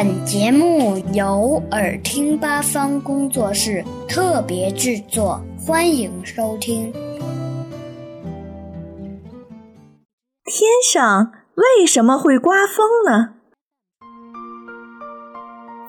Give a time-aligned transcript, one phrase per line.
[0.00, 6.92] 本节目由耳听八方工作室特别制作，欢迎收听。
[10.44, 13.30] 天上为什么会刮风呢？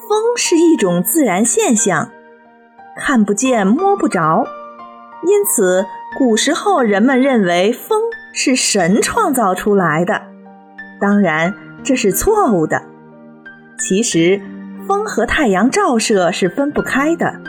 [0.09, 2.09] 风是一种自然现象，
[2.97, 4.43] 看不见摸不着，
[5.27, 5.85] 因此
[6.17, 8.01] 古时候人们认为风
[8.33, 10.23] 是神创造出来的。
[10.99, 11.53] 当然，
[11.83, 12.89] 这是错误的。
[13.79, 14.41] 其实，
[14.85, 17.39] 风和太阳照射是分不开的。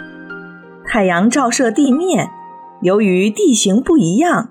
[0.86, 2.30] 太阳照射地面，
[2.82, 4.50] 由于地形不一样，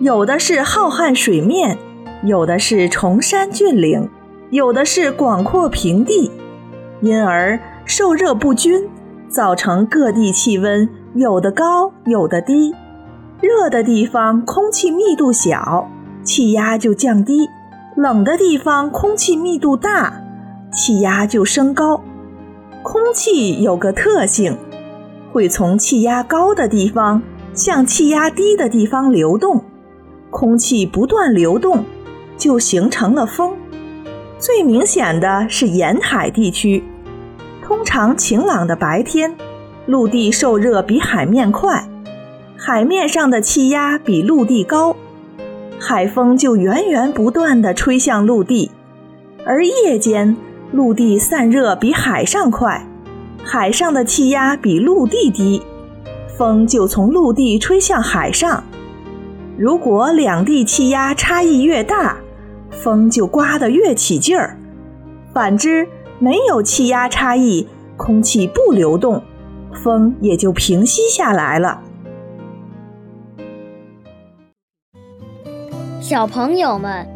[0.00, 1.78] 有的是浩瀚水面，
[2.24, 4.08] 有的是崇山峻岭，
[4.50, 6.30] 有的是广阔平地，
[7.00, 8.88] 因而受热不均，
[9.28, 12.74] 造成各地气温有的高，有的低。
[13.40, 15.88] 热的地方空气密度小，
[16.22, 17.46] 气压就降低；
[17.96, 20.22] 冷的地方空气密度大。
[20.76, 22.04] 气压就升高，
[22.82, 24.58] 空气有个特性，
[25.32, 27.22] 会从气压高的地方
[27.54, 29.64] 向气压低的地方流动。
[30.28, 31.82] 空气不断流动，
[32.36, 33.56] 就形成了风。
[34.38, 36.84] 最明显的是沿海地区，
[37.62, 39.34] 通常晴朗的白天，
[39.86, 41.88] 陆地受热比海面快，
[42.54, 44.94] 海面上的气压比陆地高，
[45.78, 48.70] 海风就源源不断地吹向陆地，
[49.46, 50.36] 而夜间。
[50.72, 52.86] 陆地散热比海上快，
[53.44, 55.62] 海上的气压比陆地低，
[56.36, 58.64] 风就从陆地吹向海上。
[59.56, 62.16] 如果两地气压差异越大，
[62.70, 64.56] 风就刮得越起劲儿；
[65.32, 65.88] 反之，
[66.18, 67.66] 没有气压差异，
[67.96, 69.22] 空气不流动，
[69.82, 71.80] 风也就平息下来了。
[76.00, 77.15] 小朋友们。